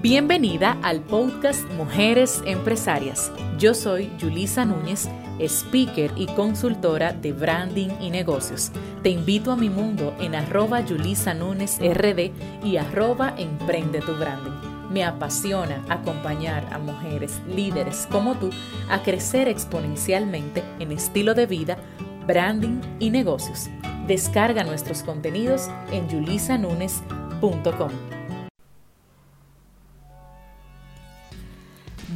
[0.00, 3.32] Bienvenida al podcast Mujeres Empresarias.
[3.58, 5.08] Yo soy Julisa Núñez,
[5.40, 8.70] speaker y consultora de branding y negocios.
[9.02, 12.30] Te invito a mi mundo en arroba Yulisa Núñez RD
[12.64, 14.88] y arroba Emprende tu Branding.
[14.88, 18.50] Me apasiona acompañar a mujeres líderes como tú
[18.88, 21.76] a crecer exponencialmente en estilo de vida,
[22.24, 23.68] branding y negocios.
[24.06, 28.07] Descarga nuestros contenidos en yulisanunes.com.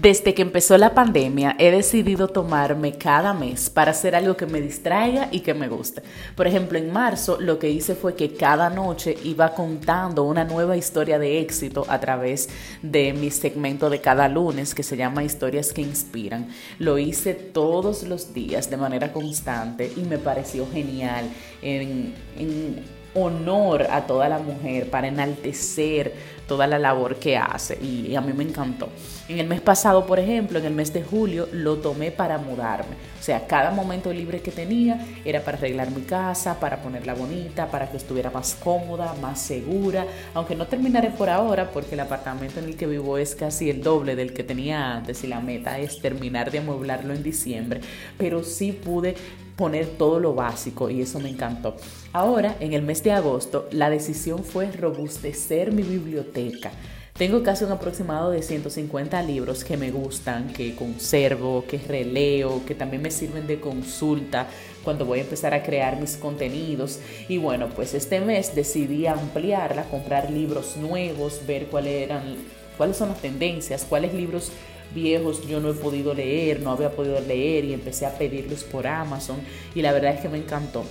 [0.00, 4.60] Desde que empezó la pandemia he decidido tomarme cada mes para hacer algo que me
[4.60, 6.02] distraiga y que me guste.
[6.34, 10.76] Por ejemplo, en marzo lo que hice fue que cada noche iba contando una nueva
[10.76, 12.48] historia de éxito a través
[12.82, 16.48] de mi segmento de cada lunes que se llama Historias que Inspiran.
[16.78, 21.28] Lo hice todos los días de manera constante y me pareció genial
[21.60, 26.12] en, en honor a toda la mujer, para enaltecer
[26.46, 28.88] toda la labor que hace y, a mí me encantó.
[29.28, 32.96] En el mes pasado, por ejemplo, en el mes de julio, lo tomé para mudarme.
[33.18, 37.70] O sea, cada momento libre que tenía era para arreglar mi casa, para ponerla bonita,
[37.70, 42.58] para que estuviera más cómoda, más segura, aunque no terminaré por ahora porque el apartamento
[42.58, 45.78] en el que vivo es casi el doble del que tenía antes y la meta
[45.78, 47.80] es terminar de amueblarlo en diciembre,
[48.18, 49.14] pero sí pude
[49.56, 51.76] poner todo lo básico y eso me encantó.
[52.12, 56.70] Ahora, en el mes de agosto, la decisión fue robustecer mi biblioteca.
[57.14, 62.74] Tengo casi un aproximado de 150 libros que me gustan, que conservo, que releo, que
[62.74, 64.46] también me sirven de consulta
[64.82, 67.00] cuando voy a empezar a crear mis contenidos.
[67.28, 72.36] Y bueno, pues este mes decidí ampliarla, comprar libros nuevos, ver cuáles eran,
[72.78, 74.50] cuáles son las tendencias, cuáles libros
[74.94, 78.86] viejos yo no he podido leer, no había podido leer y empecé a pedirlos por
[78.86, 79.38] Amazon
[79.74, 80.84] y la verdad es que me encantó.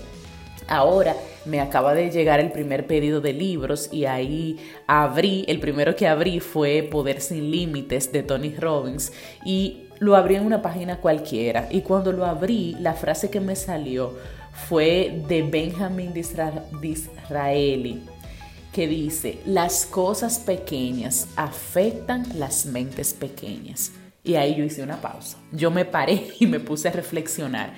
[0.67, 4.57] Ahora me acaba de llegar el primer pedido de libros y ahí
[4.88, 9.11] abrí, el primero que abrí fue Poder sin Límites de Tony Robbins
[9.44, 13.56] y lo abrí en una página cualquiera y cuando lo abrí la frase que me
[13.56, 14.16] salió
[14.68, 18.01] fue de Benjamin Disraeli
[18.71, 23.91] que dice, las cosas pequeñas afectan las mentes pequeñas.
[24.23, 25.37] Y ahí yo hice una pausa.
[25.51, 27.73] Yo me paré y me puse a reflexionar.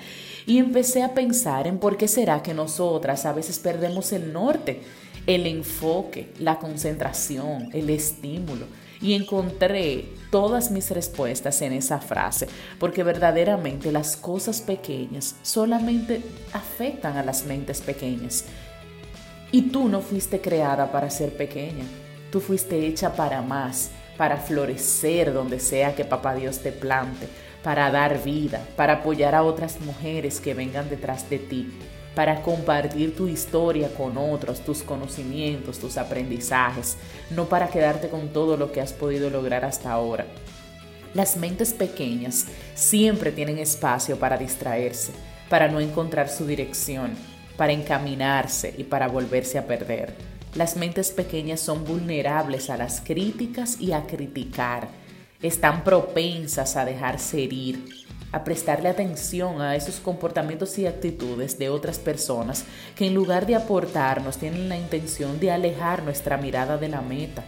[0.46, 4.82] Y empecé a pensar en por qué será que nosotras a veces perdemos el norte,
[5.26, 8.66] el enfoque, la concentración, el estímulo.
[9.00, 12.46] Y encontré todas mis respuestas en esa frase,
[12.78, 16.22] porque verdaderamente las cosas pequeñas solamente
[16.52, 18.44] afectan a las mentes pequeñas.
[19.54, 21.84] Y tú no fuiste creada para ser pequeña,
[22.32, 27.28] tú fuiste hecha para más, para florecer donde sea que papá Dios te plante,
[27.62, 31.72] para dar vida, para apoyar a otras mujeres que vengan detrás de ti,
[32.16, 36.96] para compartir tu historia con otros, tus conocimientos, tus aprendizajes,
[37.30, 40.26] no para quedarte con todo lo que has podido lograr hasta ahora.
[41.14, 45.12] Las mentes pequeñas siempre tienen espacio para distraerse,
[45.48, 47.12] para no encontrar su dirección,
[47.56, 50.14] para encaminarse y para volverse a perder.
[50.54, 54.88] Las mentes pequeñas son vulnerables a las críticas y a criticar.
[55.42, 57.84] Están propensas a dejarse herir,
[58.30, 62.64] a prestarle atención a esos comportamientos y actitudes de otras personas
[62.96, 67.44] que en lugar de aportarnos tienen la intención de alejar nuestra mirada de la meta.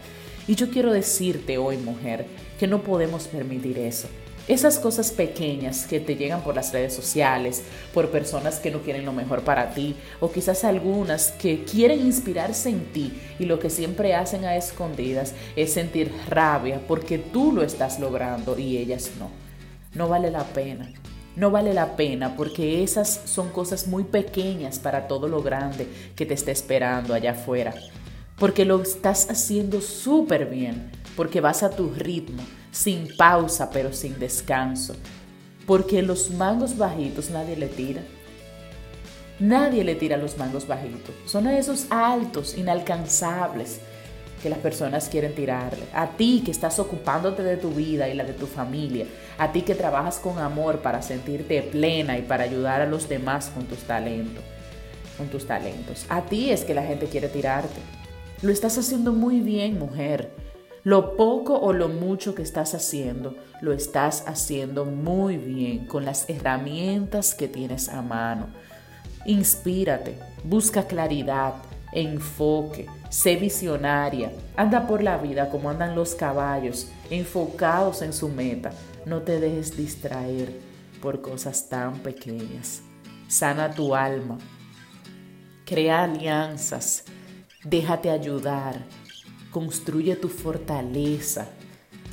[0.48, 2.26] Y yo quiero decirte hoy, mujer,
[2.58, 4.08] que no podemos permitir eso.
[4.48, 9.04] Esas cosas pequeñas que te llegan por las redes sociales, por personas que no quieren
[9.04, 13.70] lo mejor para ti, o quizás algunas que quieren inspirarse en ti y lo que
[13.70, 19.30] siempre hacen a escondidas es sentir rabia porque tú lo estás logrando y ellas no.
[19.94, 20.92] No vale la pena.
[21.34, 26.24] No vale la pena porque esas son cosas muy pequeñas para todo lo grande que
[26.24, 27.74] te está esperando allá afuera.
[28.38, 32.44] Porque lo estás haciendo súper bien, porque vas a tu ritmo
[32.76, 34.94] sin pausa pero sin descanso.
[35.66, 38.02] Porque los mangos bajitos nadie le tira.
[39.40, 41.14] Nadie le tira los mangos bajitos.
[41.26, 43.80] Son esos altos, inalcanzables
[44.42, 45.84] que las personas quieren tirarle.
[45.92, 49.06] A ti que estás ocupándote de tu vida y la de tu familia.
[49.38, 53.50] A ti que trabajas con amor para sentirte plena y para ayudar a los demás
[53.52, 54.44] con tus talentos.
[55.16, 56.06] Con tus talentos.
[56.08, 57.80] A ti es que la gente quiere tirarte.
[58.42, 60.30] Lo estás haciendo muy bien, mujer.
[60.86, 66.30] Lo poco o lo mucho que estás haciendo, lo estás haciendo muy bien con las
[66.30, 68.46] herramientas que tienes a mano.
[69.24, 71.54] Inspírate, busca claridad,
[71.92, 78.70] enfoque, sé visionaria, anda por la vida como andan los caballos, enfocados en su meta.
[79.06, 80.52] No te dejes distraer
[81.02, 82.82] por cosas tan pequeñas.
[83.26, 84.38] Sana tu alma,
[85.64, 87.02] crea alianzas,
[87.64, 88.84] déjate ayudar,
[89.56, 91.48] construye tu fortaleza,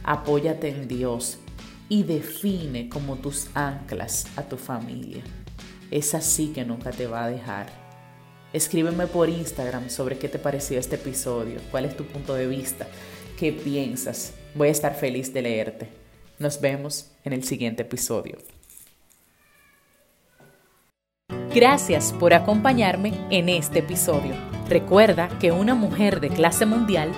[0.06, 1.40] apóyate en Dios
[1.90, 5.22] y define como tus anclas a tu familia.
[5.92, 7.68] Es así que nunca te va a dejar.
[8.54, 12.88] Escríbeme por Instagram sobre qué te pareció este episodio, cuál es tu punto de vista,
[13.38, 14.36] qué piensas.
[14.56, 15.89] Voy a estar feliz de leerte.
[16.39, 18.38] Nos vemos en el siguiente episodio.
[21.54, 24.52] Gracias por acompañarme en este episodio.
[24.74, 27.12] Recuerda que una mujer de clase mundial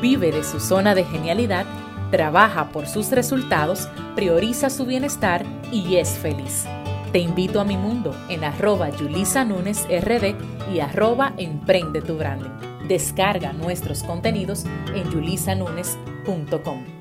[0.00, 1.66] vive de su zona de genialidad,
[2.12, 6.66] trabaja por sus resultados, prioriza su bienestar y es feliz.
[7.10, 10.36] Te invito a mi mundo en arroba Yulisa RD
[10.72, 12.86] y arroba Emprende tu Branding.
[12.86, 14.64] Descarga nuestros contenidos
[14.94, 16.99] en yulisanunes.com.